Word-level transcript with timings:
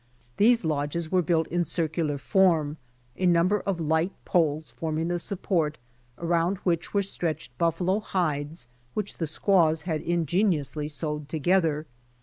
These 0.37 0.65
lodges 0.65 1.11
were 1.11 1.21
built 1.21 1.45
in 1.49 1.63
circular 1.63 2.17
form, 2.17 2.77
a 3.17 3.27
number 3.27 3.59
of 3.59 3.79
light 3.79 4.11
poles 4.25 4.71
form 4.71 4.97
ing 4.97 5.09
the 5.09 5.19
support, 5.19 5.77
around 6.17 6.57
which 6.63 6.91
were 6.91 7.03
stretched 7.03 7.55
buf 7.59 7.77
falo 7.77 8.01
hides 8.01 8.67
which 8.95 9.17
the 9.19 9.27
squaws 9.27 9.83
had 9.83 10.01
ingeniously 10.01 10.87
sewed 10.87 11.29
together. 11.29 11.85